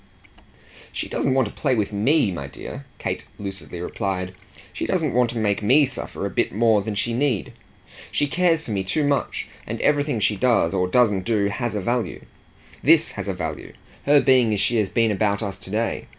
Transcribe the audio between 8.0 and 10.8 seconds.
She cares for me too much, and everything she does